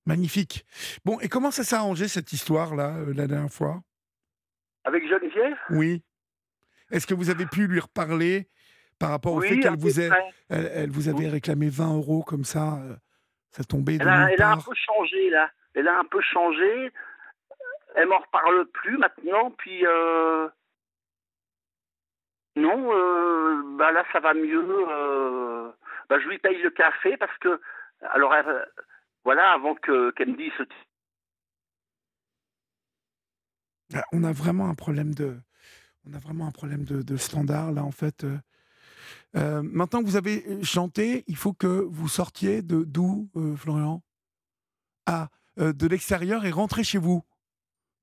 magnifique. 0.06 0.66
Bon, 1.04 1.20
et 1.20 1.28
comment 1.28 1.52
ça 1.52 1.64
s'est 1.64 1.76
arrangé 1.76 2.08
cette 2.08 2.32
histoire 2.34 2.76
là 2.76 2.96
euh, 2.98 3.14
la 3.14 3.28
dernière 3.28 3.52
fois? 3.52 3.82
Avec 4.84 5.08
Geneviève? 5.08 5.58
Oui. 5.72 6.04
Est-ce 6.92 7.08
que 7.08 7.16
vous 7.16 7.30
avez 7.30 7.46
pu 7.46 7.68
lui 7.68 7.80
reparler? 7.80 8.48
Par 9.00 9.10
rapport 9.10 9.34
au 9.34 9.40
Oui, 9.40 9.48
fait 9.50 9.60
qu'elle 9.60 9.78
vous, 9.78 10.00
ait- 10.00 10.10
elle, 10.50 10.72
elle 10.74 10.90
vous 10.90 11.10
avait 11.10 11.28
réclamé 11.28 11.70
20 11.70 11.96
euros 11.96 12.24
comme 12.24 12.44
ça, 12.46 12.75
euh, 12.78 12.96
ça 13.52 13.64
tombait 13.64 13.98
de 13.98 14.04
Elle 14.04 14.10
a, 14.10 14.32
elle 14.32 14.42
a 14.42 14.52
un 14.52 14.58
peu 14.58 14.74
changé, 14.75 15.30
là. 15.30 15.50
Elle 15.74 15.88
a 15.88 16.00
un 16.00 16.06
peu 16.06 16.22
changé. 16.22 16.92
Elle 17.96 18.08
m'en 18.08 18.20
reparle 18.20 18.66
plus 18.68 18.98
maintenant, 18.98 19.52
puis... 19.52 19.86
euh, 19.86 20.48
Non, 22.56 22.92
euh, 22.94 23.62
bah 23.78 23.92
là, 23.92 24.04
ça 24.14 24.20
va 24.20 24.34
mieux. 24.34 24.66
euh, 24.90 25.72
Bah, 26.10 26.20
je 26.20 26.28
lui 26.28 26.38
paye 26.40 26.62
le 26.62 26.70
café 26.72 27.18
parce 27.18 27.38
que... 27.40 27.60
Alors, 28.02 28.34
elle- 28.36 28.68
voilà, 29.24 29.52
avant 29.54 29.75
que 29.75 30.12
qu'elle 30.12 30.30
me 30.32 30.38
dise... 30.38 30.52
Ah, 33.94 34.04
On 34.12 34.24
a 34.24 34.32
vraiment 34.32 34.68
un 34.70 34.75
problème 34.75 35.14
de, 35.14 35.38
on 36.10 36.14
a 36.14 36.20
vraiment 36.20 36.48
un 36.48 36.52
problème 36.52 36.84
de, 36.86 37.02
de 37.02 37.18
standard 37.18 37.72
là 37.72 37.84
en 37.84 37.92
fait. 37.92 38.24
euh. 38.24 38.38
Euh, 39.36 39.62
maintenant 39.63 40.01
que 40.01 40.08
vous 40.08 40.15
avez 40.15 40.46
euh, 40.48 40.63
chanté, 40.63 41.24
il 41.27 41.36
faut 41.36 41.54
que 41.54 41.68
vous 41.68 42.08
sortiez 42.08 42.62
de 42.62 42.84
d'où, 42.84 43.30
euh, 43.36 43.56
Florian? 43.56 44.04
Ah, 45.06 45.30
de 45.58 45.88
l'extérieur 45.88 46.44
et 46.46 46.51
rentrez 46.51 46.84
chez 46.84 46.98
vous. 46.98 47.24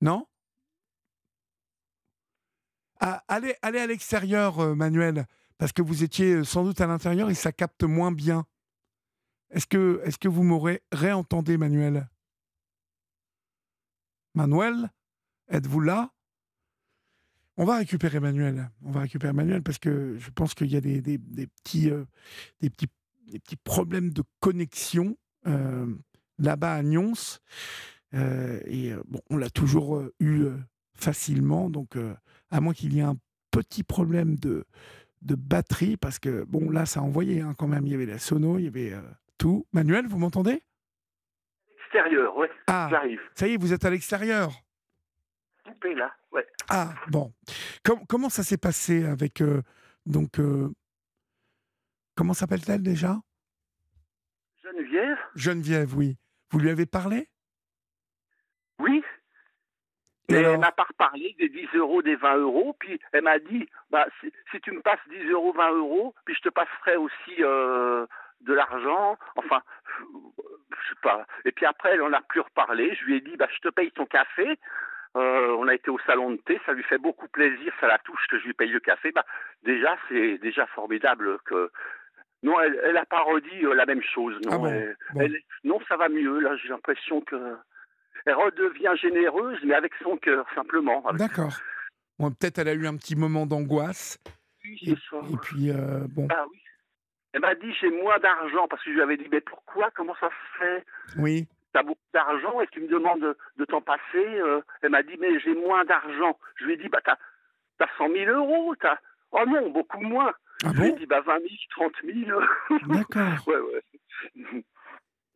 Non? 0.01 0.27
Ah, 3.01 3.23
allez, 3.29 3.57
à 3.61 3.71
l'extérieur, 3.87 4.75
Manuel, 4.75 5.27
parce 5.59 5.73
que 5.73 5.83
vous 5.83 6.03
étiez 6.03 6.45
sans 6.45 6.65
doute 6.65 6.81
à 6.81 6.87
l'intérieur 6.87 7.29
et 7.29 7.35
ça 7.35 7.53
capte 7.53 7.83
moins 7.83 8.13
bien. 8.13 8.47
Est-ce 9.51 9.67
que, 9.67 10.03
que 10.19 10.29
vous 10.29 10.45
m'aurez 10.45 10.83
réentendé, 10.93 11.59
Manuel? 11.59 12.09
Manuel, 14.35 14.91
êtes-vous 15.49 15.81
là? 15.81 16.11
On 17.57 17.65
va 17.65 17.77
récupérer 17.77 18.19
Manuel. 18.21 18.71
On 18.83 18.91
va 18.91 19.01
récupérer 19.01 19.33
Manuel 19.33 19.63
parce 19.63 19.79
que 19.79 20.17
je 20.19 20.31
pense 20.31 20.55
qu'il 20.55 20.73
y 20.73 20.77
a 20.77 20.81
des, 20.81 21.01
des- 21.03 21.19
des 21.19 21.47
petits, 21.47 21.91
euh, 21.91 22.05
des, 22.61 22.71
petits, 22.71 22.89
des 23.31 23.39
petits 23.39 23.57
problèmes 23.57 24.11
de 24.11 24.23
connexion 24.41 25.17
euh, 25.47 25.87
là-bas 26.39 26.75
à 26.75 26.83
Nyons. 26.83 27.13
Euh, 28.15 28.61
et 28.67 28.93
bon, 29.07 29.21
on 29.31 29.37
l'a 29.37 29.51
toujours 29.51 30.03
eu 30.21 30.47
facilement, 30.95 31.69
donc 31.71 31.97
à 32.51 32.61
moins 32.61 32.75
qu'il 32.75 32.95
y 32.95 32.99
ait 32.99 33.03
un 33.03 33.17
petit 33.51 33.83
problème 33.83 34.37
de, 34.37 34.65
de 35.23 35.35
batterie, 35.35 35.97
parce 35.97 36.19
que 36.19 36.45
bon, 36.45 36.71
là, 36.71 36.87
ça 36.87 37.01
a 37.01 37.03
envoyé 37.03 37.41
hein, 37.43 37.55
quand 37.59 37.67
même. 37.69 37.87
Il 37.87 37.93
y 37.93 37.95
avait 37.95 38.07
la 38.07 38.19
sono, 38.19 38.59
il 38.59 38.65
y 38.65 38.69
avait 38.69 38.95
tout. 39.39 39.67
Manuel, 39.73 40.07
vous 40.07 40.19
m'entendez? 40.19 40.63
Extérieur, 41.85 42.35
ouais, 42.37 42.51
Ah, 42.67 42.89
j'arrive. 42.91 43.21
ça 43.35 43.47
y 43.49 43.53
est, 43.55 43.57
vous 43.59 43.73
êtes 43.75 43.85
à 43.85 43.91
l'extérieur. 43.91 44.53
Coupé, 45.65 45.95
là, 45.95 46.15
ouais. 46.33 46.47
Ah, 46.69 46.95
bon. 47.09 47.33
Com- 47.85 48.05
comment 48.09 48.29
ça 48.29 48.43
s'est 48.43 48.59
passé 48.59 49.05
avec. 49.05 49.41
euh, 49.41 49.63
donc. 50.07 50.39
euh, 50.41 50.69
comment 52.17 52.35
s'appelle-t-elle 52.35 52.83
déjà? 52.83 53.17
Geneviève 54.63 55.19
Geneviève, 55.35 55.97
oui. 55.97 56.19
Vous 56.51 56.59
lui 56.59 56.71
avez 56.71 56.87
parlé? 56.87 57.29
Oui, 58.79 59.03
Et 60.29 60.35
elle 60.35 60.59
m'a 60.59 60.73
pas 60.73 60.85
reparlé 60.85 61.35
des 61.39 61.49
10 61.49 61.69
euros, 61.75 62.03
des 62.03 62.17
20 62.17 62.37
euros. 62.39 62.75
Puis 62.79 62.99
elle 63.13 63.23
m'a 63.23 63.39
dit, 63.39 63.69
bah, 63.91 64.07
si, 64.21 64.33
si 64.51 64.61
tu 64.61 64.73
me 64.73 64.81
passes 64.83 65.01
10 65.11 65.25
euros, 65.31 65.53
20 65.53 65.73
euros, 65.73 66.15
puis 66.25 66.35
je 66.35 66.41
te 66.41 66.49
passerai 66.49 66.97
aussi 66.97 67.37
euh, 67.41 68.07
de 68.41 68.53
l'argent. 68.53 69.17
Enfin, 69.37 69.63
je 70.01 70.89
sais 70.89 71.01
pas. 71.03 71.27
Et 71.45 71.53
puis 71.53 71.67
après, 71.67 71.91
elle 71.93 72.03
en 72.03 72.13
a 72.13 72.23
plus 72.23 72.41
reparlé. 72.41 72.95
Je 72.97 73.05
lui 73.05 73.17
ai 73.17 73.21
dit, 73.21 73.37
bah, 73.37 73.49
je 73.55 73.61
te 73.61 73.69
paye 73.69 73.91
ton 73.93 74.07
café. 74.07 74.59
Euh, 75.17 75.55
on 75.59 75.69
a 75.69 75.75
été 75.75 75.91
au 75.91 75.99
salon 76.07 76.31
de 76.31 76.37
thé, 76.39 76.59
ça 76.65 76.73
lui 76.73 76.83
fait 76.85 76.97
beaucoup 76.99 77.29
plaisir, 77.29 77.73
ça 77.81 77.87
la 77.87 77.99
touche 77.99 78.27
que 78.31 78.39
je 78.39 78.47
lui 78.47 78.55
paye 78.55 78.71
le 78.71 78.81
café. 78.81 79.13
Bah, 79.13 79.25
déjà, 79.63 79.97
c'est 80.09 80.39
déjà 80.39 80.67
formidable 80.69 81.39
que. 81.45 81.71
Non, 82.43 82.59
elle, 82.61 82.81
elle 82.85 82.97
a 82.97 83.05
pas 83.05 83.21
redit 83.21 83.65
euh, 83.65 83.75
la 83.75 83.87
même 83.87 84.03
chose. 84.03 84.35
Non, 84.45 84.51
Ah 84.53 84.59
bon, 84.59 84.67
Elle- 84.67 84.97
bon. 85.15 85.21
elle- 85.21 85.39
non, 85.65 85.79
ça 85.89 85.97
va 85.97 86.09
mieux. 86.09 86.41
Là, 86.41 86.57
j'ai 86.57 86.69
l'impression 86.71 87.21
que 87.21 87.37
elle 88.25 88.35
redevient 88.35 88.93
généreuse, 89.01 89.59
mais 89.65 89.75
avec 89.75 89.93
son 90.03 90.17
cœur, 90.17 90.47
simplement. 90.55 91.07
Avec 91.07 91.21
D'accord. 91.21 91.53
Bon, 92.19 92.31
Peut-être 92.31 92.59
elle 92.59 92.69
a 92.69 92.75
eu 92.75 92.87
un 92.87 92.97
petit 92.97 93.15
moment 93.17 93.47
d'angoisse. 93.47 94.19
lui, 94.65 94.79
Et, 94.87 94.97
ça. 95.11 95.19
et 95.31 95.37
puis, 95.43 95.71
euh, 95.71 96.07
bon. 96.09 96.27
Ah 96.31 96.45
oui. 96.51 96.59
Elle 97.35 97.41
m'a 97.41 97.55
dit 97.55 97.73
j'ai 97.81 97.91
moins 97.91 98.19
d'argent 98.19 98.67
parce 98.69 98.83
que 98.85 98.91
je 98.91 98.95
lui 98.95 99.03
avais 99.03 99.17
dit 99.17 99.27
mais 99.31 99.41
pourquoi 99.41 99.91
comment 99.95 100.15
ça 100.21 100.29
se 100.29 100.59
fait? 100.59 100.85
Oui. 101.19 101.47
T'as 101.73 101.83
beaucoup 101.83 102.01
d'argent 102.13 102.61
et 102.61 102.67
tu 102.69 102.81
me 102.81 102.89
demandes 102.89 103.21
de, 103.21 103.37
de 103.57 103.65
t'en 103.65 103.81
passer 103.81 104.03
euh, 104.17 104.61
Elle 104.83 104.91
m'a 104.91 105.03
dit 105.03 105.17
mais 105.21 105.41
j'ai 105.41 105.55
moins 105.55 105.85
d'argent. 105.85 106.39
Je 106.57 106.65
lui 106.67 106.75
ai 106.75 106.77
dit 106.77 106.89
bah 106.89 107.01
t'as 107.05 107.17
t'as 107.79 107.89
100 107.99 108.09
000 108.13 108.31
euros 108.31 108.75
t'as 108.81 108.99
oh 109.33 109.45
non 109.47 109.71
beaucoup 109.71 110.01
moins. 110.01 110.33
Ah 110.65 110.71
je 110.75 110.81
lui 110.81 110.89
ai 110.89 110.93
dit 110.93 111.07
bah 111.07 111.21
20 111.21 111.39
000 111.39 111.49
30 111.71 111.93
000. 112.05 112.41
D'accord. 112.89 113.47
ouais 113.49 113.61
ouais. 113.61 114.65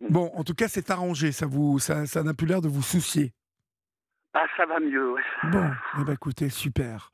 Bon, 0.01 0.31
en 0.35 0.45
tout 0.45 0.55
cas, 0.55 0.69
c'est 0.69 0.91
arrangé. 0.91 1.33
Ça 1.33 1.47
vous, 1.47 1.79
ça, 1.79 2.07
ça 2.07 2.23
n'a 2.23 2.35
plus 2.35 2.47
l'air 2.47 2.61
de 2.61 2.69
vous 2.69 2.83
soucier. 2.83 3.33
Ah 4.35 4.47
ça 4.57 4.67
va 4.67 4.79
mieux. 4.79 5.13
Ouais. 5.13 5.23
Bon, 5.45 5.71
eh 5.99 6.05
ben, 6.05 6.13
écoutez, 6.13 6.51
super. 6.51 7.13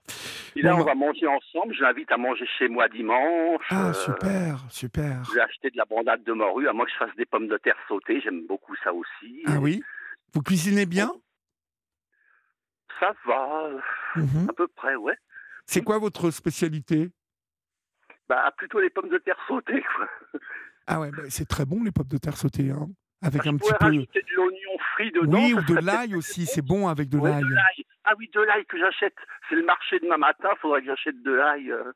Et 0.57 0.63
là 0.63 0.73
Bon, 0.75 0.83
on 0.83 0.85
bah- 0.85 0.91
va 0.93 0.95
manger 0.95 1.27
ensemble. 1.27 1.75
Je 1.75 1.83
l'invite 1.83 2.11
à 2.13 2.17
manger 2.17 2.47
chez 2.59 2.69
moi 2.69 2.89
dimanche. 2.89 3.65
Ah, 3.71 3.89
Euh, 3.89 3.93
super, 3.93 4.65
super. 4.71 5.23
J'ai 5.33 5.41
acheté 5.41 5.71
de 5.71 5.77
la 5.77 5.85
bandade 5.85 6.23
de 6.25 6.33
morue, 6.33 6.69
à 6.69 6.73
moins 6.73 6.85
que 6.85 6.91
je 6.93 6.97
fasse 6.97 7.15
des 7.17 7.25
pommes 7.27 7.49
de 7.49 7.57
terre 7.59 7.77
sautées, 7.89 8.21
j'aime 8.21 8.47
beaucoup 8.47 8.75
ça 8.85 8.93
aussi. 8.93 9.43
Ah 9.47 9.59
oui? 9.61 9.83
Vous 10.35 10.43
cuisinez 10.43 10.87
bien? 10.87 11.13
Ça 13.01 13.13
va, 13.27 13.71
Mhm. 14.17 14.49
à 14.49 14.53
peu 14.53 14.69
près, 14.69 14.95
ouais. 14.95 15.17
C'est 15.67 15.83
quoi 15.83 15.99
votre 15.99 16.31
spécialité? 16.31 17.11
Bah, 18.29 18.53
plutôt 18.57 18.81
les 18.81 18.91
pommes 18.91 19.09
de 19.09 19.19
terre 19.19 19.39
sautées, 19.49 19.83
quoi. 19.97 20.41
Ah 20.87 21.01
ouais, 21.01 21.11
bah, 21.11 21.23
c'est 21.29 21.47
très 21.49 21.65
bon 21.65 21.83
les 21.83 21.91
pommes 21.93 22.09
de 22.09 22.19
terre 22.19 22.37
sautées, 22.37 22.71
hein. 22.71 22.89
avec 23.23 23.43
Je 23.45 23.49
un 23.51 23.57
petit 23.57 23.73
peu. 23.79 23.91
de 23.91 24.35
l'oignon 24.35 24.79
frit 24.95 25.11
dedans. 25.13 25.39
Oui, 25.39 25.55
ou 25.55 25.63
de 25.63 25.75
l'ail 25.87 26.15
aussi, 26.17 26.47
c'est 26.47 26.63
bon 26.63 26.89
avec 26.89 27.09
de 27.09 27.19
l'ail. 27.19 27.45
Ah 28.05 28.15
oui, 28.19 28.29
de 28.35 28.41
l'ail 28.41 28.65
que 28.67 28.79
j'achète. 28.79 29.17
C'est 29.49 29.55
le 29.55 29.65
marché 29.65 29.99
demain 30.01 30.17
matin, 30.17 30.51
faudrait 30.61 30.81
que 30.81 30.87
j'achète 30.89 31.23
de 31.23 31.33
l'ail. 31.33 31.71
euh. 31.71 31.93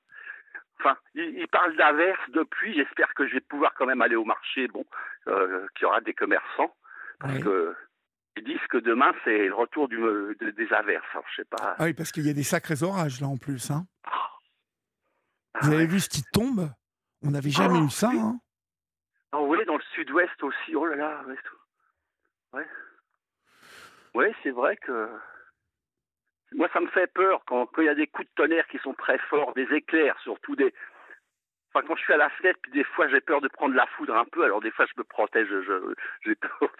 Enfin, 0.78 0.96
il, 1.14 1.38
il 1.38 1.48
parle 1.48 1.74
d'averse, 1.76 2.30
de 2.30 2.42
pluie. 2.42 2.74
J'espère 2.74 3.12
que 3.14 3.26
je 3.26 3.34
vais 3.34 3.40
pouvoir 3.40 3.72
quand 3.74 3.86
même 3.86 4.02
aller 4.02 4.14
au 4.16 4.24
marché, 4.24 4.68
bon, 4.68 4.84
euh, 5.26 5.66
qu'il 5.74 5.82
y 5.82 5.86
aura 5.86 6.00
des 6.02 6.14
commerçants. 6.14 6.74
Parce 7.18 7.38
que 7.40 7.74
ils 8.36 8.44
disent 8.44 8.66
que 8.68 8.76
demain, 8.76 9.12
c'est 9.24 9.46
le 9.48 9.54
retour 9.54 9.88
du, 9.88 9.96
de- 9.96 10.50
des 10.54 10.72
averses. 10.74 11.06
Alors, 11.12 11.24
je 11.30 11.36
sais 11.42 11.48
pas. 11.48 11.74
Ah 11.78 11.84
oui, 11.84 11.94
parce 11.94 12.12
qu'il 12.12 12.26
y 12.26 12.30
a 12.30 12.34
des 12.34 12.42
sacrés 12.42 12.82
orages 12.82 13.20
là 13.22 13.26
en 13.26 13.38
plus. 13.38 13.70
Hein. 13.70 13.86
Ah 14.04 15.60
Vous 15.62 15.68
avez 15.68 15.78
ouais. 15.78 15.86
vu 15.86 16.00
ce 16.00 16.10
qui 16.10 16.22
tombe? 16.32 16.68
On 17.22 17.30
n'avait 17.30 17.48
jamais 17.50 17.78
Oh, 17.80 17.86
eu 17.86 17.90
ça. 17.90 18.10
oui. 18.12 18.20
Hein. 18.20 18.38
Ah 19.32 19.40
oui, 19.40 19.58
dans 19.64 19.76
le 19.76 19.82
sud-ouest 19.94 20.42
aussi. 20.42 20.76
Oh 20.76 20.84
là 20.86 20.96
là. 20.96 21.22
Ouais. 21.26 21.36
Ouais, 22.52 22.66
Ouais, 24.14 24.34
c'est 24.42 24.50
vrai 24.50 24.76
que. 24.76 25.08
Moi, 26.52 26.68
ça 26.72 26.80
me 26.80 26.88
fait 26.88 27.12
peur 27.12 27.42
quand 27.46 27.68
il 27.78 27.84
y 27.84 27.88
a 27.88 27.94
des 27.94 28.06
coups 28.06 28.28
de 28.28 28.34
tonnerre 28.34 28.66
qui 28.68 28.78
sont 28.78 28.94
très 28.94 29.18
forts, 29.18 29.52
des 29.54 29.68
éclairs, 29.72 30.18
surtout 30.22 30.56
des. 30.56 30.72
Enfin, 31.72 31.86
quand 31.86 31.96
je 31.96 32.02
suis 32.02 32.12
à 32.12 32.18
la 32.18 32.30
fenêtre, 32.30 32.58
puis 32.62 32.72
des 32.72 32.84
fois 32.84 33.08
j'ai 33.08 33.20
peur 33.20 33.40
de 33.40 33.48
prendre 33.48 33.74
la 33.74 33.86
foudre 33.88 34.16
un 34.16 34.24
peu, 34.24 34.44
alors 34.44 34.60
des 34.60 34.70
fois 34.70 34.86
je 34.86 34.92
me 34.96 35.04
protège, 35.04 35.48
j'ai 36.24 36.34
peur. 36.36 36.70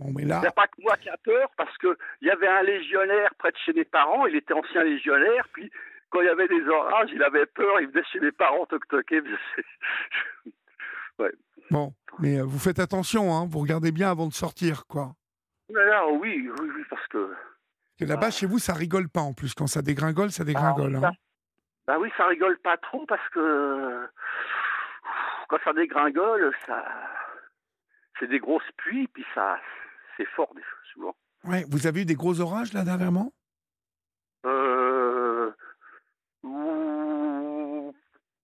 Bon, 0.00 0.12
mais 0.14 0.22
Il 0.22 0.26
n'y 0.26 0.32
a 0.32 0.40
là, 0.40 0.52
pas 0.52 0.66
que 0.66 0.80
moi 0.80 0.96
qui 0.96 1.08
a 1.08 1.16
peur, 1.18 1.50
parce 1.56 1.76
qu'il 1.78 1.96
y 2.22 2.30
avait 2.30 2.48
un 2.48 2.62
légionnaire 2.62 3.34
près 3.36 3.50
de 3.52 3.56
chez 3.58 3.72
mes 3.72 3.84
parents, 3.84 4.26
il 4.26 4.36
était 4.36 4.54
ancien 4.54 4.82
légionnaire, 4.82 5.46
puis 5.52 5.70
quand 6.10 6.20
il 6.20 6.26
y 6.26 6.30
avait 6.30 6.48
des 6.48 6.66
orages, 6.68 7.10
il 7.12 7.22
avait 7.22 7.46
peur, 7.46 7.80
il 7.80 7.88
venait 7.88 8.04
chez 8.12 8.20
mes 8.20 8.32
parents 8.32 8.66
toc-toquer. 8.66 9.22
bon, 11.70 11.92
mais 12.18 12.38
euh, 12.38 12.44
vous 12.44 12.58
faites 12.58 12.78
attention, 12.78 13.34
hein, 13.34 13.46
vous 13.48 13.58
regardez 13.58 13.92
bien 13.92 14.10
avant 14.10 14.26
de 14.26 14.32
sortir, 14.32 14.86
quoi. 14.86 15.12
Là, 15.72 15.84
là, 15.84 16.06
oui, 16.08 16.50
oui, 16.60 16.70
oui, 16.76 16.84
parce 16.90 17.06
que. 17.08 17.34
Que 17.98 18.04
là-bas, 18.04 18.26
Ah. 18.28 18.30
chez 18.30 18.46
vous, 18.46 18.58
ça 18.58 18.72
rigole 18.74 19.08
pas 19.08 19.20
en 19.20 19.32
plus. 19.34 19.54
Quand 19.54 19.66
ça 19.66 19.82
dégringole, 19.82 20.30
ça 20.30 20.44
dégringole. 20.44 20.98
Ah, 21.02 21.08
hein. 21.08 21.12
Bah 21.86 21.98
oui, 21.98 22.10
ça 22.16 22.26
rigole 22.26 22.56
pas 22.58 22.76
trop 22.78 23.04
parce 23.06 23.26
que 23.30 24.06
quand 25.48 25.58
ça 25.64 25.72
dégringole, 25.72 26.52
ça 26.66 26.84
c'est 28.18 28.28
des 28.28 28.38
grosses 28.38 28.70
pluies, 28.76 29.08
puis 29.08 29.24
ça 29.34 29.58
c'est 30.16 30.26
fort 30.36 30.52
des 30.54 30.62
fois, 30.62 30.78
souvent. 30.92 31.16
Ouais, 31.44 31.64
vous 31.68 31.86
avez 31.86 32.02
eu 32.02 32.04
des 32.04 32.14
gros 32.14 32.40
orages 32.40 32.72
là 32.72 32.84
dernièrement? 32.84 33.32
Euh... 34.46 35.50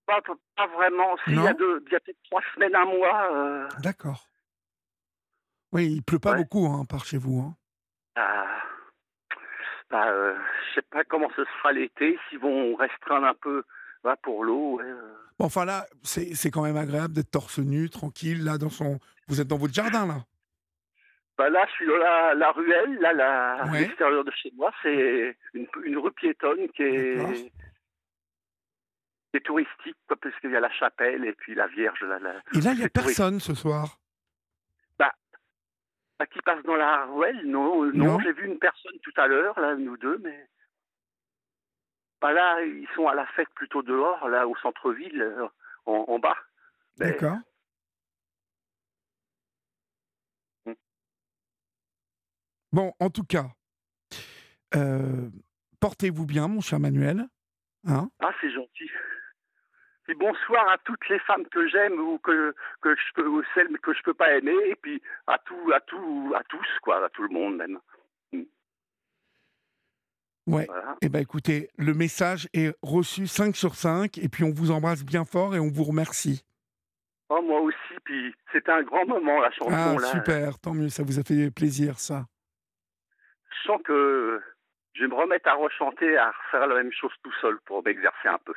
Pas, 0.07 0.21
pas 0.57 0.67
vraiment. 0.69 1.17
Si, 1.25 1.31
il 1.33 1.43
y 1.43 1.47
a, 1.47 1.53
deux- 1.53 1.83
il 1.87 1.93
y 1.93 1.97
a 1.97 2.01
peut-être 2.01 2.23
trois 2.25 2.41
semaines, 2.55 2.75
un 2.77 2.85
mois. 2.85 3.33
euh, 3.35 3.69
D'accord. 3.81 4.27
Oui, 5.73 5.87
il 5.93 6.03
pleut 6.03 6.19
pas 6.19 6.33
Ouais. 6.33 6.39
beaucoup 6.39 6.67
hein, 6.67 6.85
par 6.89 7.05
chez 7.05 7.19
vous. 7.19 7.41
Hein. 7.41 7.55
bah, 8.15 8.47
bah, 9.91 10.09
euh, 10.11 10.37
je 10.69 10.75
sais 10.75 10.87
pas 10.91 11.05
comment 11.05 11.31
ce 11.37 11.45
sera 11.45 11.73
l'été, 11.73 12.19
s'ils 12.29 12.39
vont 12.39 12.75
restreindre 12.77 13.27
un 13.27 13.35
peu 13.35 13.63
bah, 14.03 14.17
pour 14.23 14.45
l'eau. 14.45 14.79
ouais, 14.79 14.85
euh. 14.85 15.15
Bon, 15.39 15.47
enfin 15.47 15.65
là, 15.65 15.87
c'est 16.03 16.51
quand 16.51 16.63
même 16.63 16.77
agréable 16.79 17.13
d'être 17.15 17.31
torse 17.31 17.59
nu, 17.59 17.91
tranquille, 17.91 18.43
là, 18.43 18.57
dans 18.59 18.71
son. 18.71 18.99
Vous 19.29 19.41
êtes 19.41 19.49
dans 19.49 19.59
votre 19.59 19.75
jardin, 19.75 20.07
là. 20.07 20.25
Bah 21.37 21.51
là, 21.51 21.67
je 21.69 21.73
suis 21.73 21.87
dans 21.87 21.97
la, 21.99 22.33
la 22.35 22.51
ruelle, 22.53 22.95
là, 22.99 23.13
la- 23.13 23.53
à 23.65 23.71
Ouais. 23.71 23.81
l'extérieur 23.81 24.25
de 24.25 24.31
chez 24.31 24.51
moi. 24.57 24.73
C'est 24.83 25.37
une, 25.53 25.67
une 25.85 25.99
rue 25.99 26.13
piétonne 26.13 26.67
qui 26.75 26.83
est, 26.83 27.53
touristique, 29.45 29.97
quoi, 30.09 30.17
parce 30.17 30.35
qu'il 30.41 30.51
y 30.51 30.57
a 30.57 30.61
la 30.61 30.71
chapelle 30.71 31.25
et 31.27 31.35
puis 31.35 31.55
la 31.55 31.67
Vierge. 31.67 32.01
La- 32.03 32.17
Et 32.17 32.61
là, 32.63 32.73
il 32.73 32.79
n'y 32.79 32.85
a 32.85 32.89
touristique. 32.89 32.93
personne 32.95 33.39
ce 33.39 33.55
soir? 33.55 33.99
Ah, 36.19 36.27
qui 36.27 36.39
passe 36.41 36.63
dans 36.65 36.77
la 36.77 37.05
ruelle 37.07 37.43
Non, 37.45 37.85
euh, 37.85 37.93
non, 37.93 38.05
Non. 38.13 38.21
j'ai 38.21 38.33
vu 38.33 38.47
une 38.47 38.59
personne 38.59 38.99
tout 39.03 39.13
à 39.17 39.27
l'heure, 39.27 39.59
là, 39.61 39.75
nous 39.77 39.97
deux, 39.99 40.19
mais. 40.19 40.49
Bah 42.23 42.33
là, 42.33 42.63
ils 42.65 42.89
sont 42.95 43.07
à 43.07 43.15
la 43.15 43.27
fête 43.27 43.51
plutôt 43.55 43.83
dehors, 43.83 44.27
là, 44.29 44.49
au 44.49 44.57
centre-ville, 44.57 45.21
euh, 45.21 45.47
en, 45.85 46.05
en 46.09 46.19
bas. 46.19 46.37
Mais- 46.99 47.11
D'accord. 47.13 47.37
Mm. 50.65 50.73
Bon, 52.73 52.95
en 52.99 53.11
tout 53.11 53.25
cas, 53.25 53.49
euh, 54.75 55.29
portez-vous 55.81 56.25
bien, 56.25 56.49
mon 56.49 56.63
cher 56.63 56.81
Manuel. 56.81 57.27
Hein? 57.87 58.09
Ah, 58.21 58.33
c'est 58.41 58.51
gentil. 58.51 58.91
Puis 60.07 60.15
bonsoir 60.15 60.69
à 60.71 60.79
toutes 60.79 61.09
les 61.09 61.19
femmes 61.21 61.47
que 61.49 61.67
j'aime 61.69 61.99
ou 61.99 62.19
que, 62.19 62.55
que 62.81 62.95
je 62.95 63.13
peux, 63.15 63.27
ou 63.27 63.43
celles 63.55 63.77
que 63.81 63.93
je 63.93 64.03
peux 64.03 64.15
pas 64.15 64.37
aimer, 64.37 64.55
et 64.67 64.77
puis 64.77 65.03
à 65.27 65.37
tout, 65.39 65.73
à 65.75 65.81
tout, 65.81 66.33
à 66.37 66.45
tous, 66.45 66.67
quoi, 66.83 67.05
à 67.05 67.09
tout 67.09 67.23
le 67.25 67.31
monde 67.31 67.57
même. 67.57 67.79
ouais. 70.47 70.67
Voilà. 70.67 70.97
Eh 71.03 71.09
bien, 71.09 71.21
écoutez, 71.21 71.71
le 71.77 71.93
message 71.93 72.49
est 72.55 72.73
reçu 72.83 73.27
5 73.27 73.57
sur 73.57 73.75
5, 73.75 74.17
et 74.19 74.29
puis 74.29 74.45
on 74.45 74.53
vous 74.53 74.71
embrasse 74.71 75.05
bien 75.05 75.25
fort 75.25 75.57
et 75.57 75.59
on 75.59 75.71
vous 75.71 75.83
remercie. 75.85 76.45
Oh, 77.29 77.43
moi 77.43 77.61
aussi, 77.61 77.77
puis 78.05 78.33
c'était 78.53 78.71
un 78.71 78.83
grand 78.83 79.05
moment, 79.07 79.41
la 79.41 79.51
chanson, 79.51 79.73
Ah, 79.75 79.97
là. 80.01 80.07
super, 80.07 80.61
tant 80.61 80.75
mieux, 80.75 80.89
ça 80.89 81.03
vous 81.03 81.19
a 81.19 81.25
fait 81.25 81.51
plaisir, 81.51 81.99
ça. 81.99 82.27
Je 83.51 83.67
sens 83.67 83.83
que 83.83 84.41
je 84.95 85.03
vais 85.03 85.09
me 85.09 85.15
remettre 85.15 85.49
à 85.49 85.55
rechanter, 85.55 86.17
à 86.17 86.31
refaire 86.31 86.69
la 86.69 86.77
même 86.77 86.93
chose 86.93 87.11
tout 87.25 87.33
seul 87.41 87.59
pour 87.65 87.83
m'exercer 87.85 88.29
un 88.29 88.39
peu. 88.45 88.55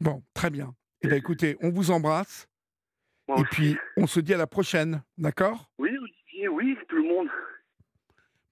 Bon, 0.00 0.22
très 0.34 0.50
bien. 0.50 0.74
Eh 1.02 1.08
bien, 1.08 1.16
écoutez, 1.16 1.56
on 1.60 1.70
vous 1.70 1.90
embrasse, 1.90 2.48
Moi 3.28 3.38
et 3.38 3.40
aussi. 3.42 3.50
puis 3.50 3.76
on 3.96 4.06
se 4.06 4.20
dit 4.20 4.34
à 4.34 4.36
la 4.38 4.46
prochaine, 4.46 5.02
d'accord? 5.18 5.70
Oui, 5.78 5.90
Olivier, 5.96 6.48
oui, 6.48 6.76
tout 6.88 6.96
le 6.96 7.02
monde. 7.02 7.28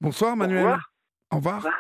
Bonsoir, 0.01 0.33
Au 0.33 0.37
Manuel. 0.37 0.63
revoir. 0.65 0.93
Au 1.31 1.37
revoir. 1.37 1.55
Au 1.55 1.59
revoir. 1.59 1.75